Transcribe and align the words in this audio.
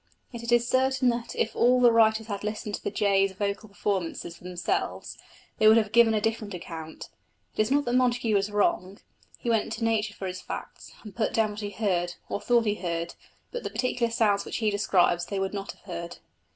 Yet 0.31 0.41
it 0.41 0.51
is 0.51 0.67
certain 0.67 1.09
that 1.09 1.35
if 1.35 1.55
all 1.55 1.79
the 1.79 1.91
writers 1.91 2.25
had 2.25 2.43
listened 2.43 2.73
to 2.73 2.83
the 2.83 2.89
jay's 2.89 3.33
vocal 3.33 3.69
performances 3.69 4.35
for 4.35 4.43
themselves, 4.45 5.15
they 5.59 5.67
would 5.67 5.77
have 5.77 5.91
given 5.91 6.15
a 6.15 6.19
different 6.19 6.55
account. 6.55 7.07
It 7.55 7.61
is 7.61 7.69
not 7.69 7.85
that 7.85 7.93
Montagu 7.93 8.33
was 8.33 8.49
wrong: 8.49 8.97
he 9.37 9.51
went 9.51 9.71
to 9.73 9.83
nature 9.83 10.15
for 10.15 10.25
his 10.25 10.41
facts 10.41 10.91
and 11.03 11.15
put 11.15 11.35
down 11.35 11.51
what 11.51 11.59
he 11.59 11.69
heard, 11.69 12.15
or 12.29 12.41
thought 12.41 12.65
he 12.65 12.73
heard, 12.81 13.13
but 13.51 13.61
the 13.61 13.69
particular 13.69 14.11
sounds 14.11 14.43
which 14.43 14.57
he 14.57 14.71
describes 14.71 15.27
they 15.27 15.37
would 15.37 15.53
not 15.53 15.73
have 15.73 15.81
heard. 15.81 16.17